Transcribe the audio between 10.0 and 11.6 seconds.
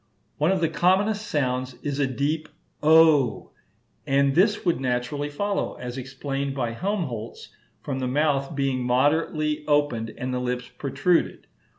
and the lips protruded.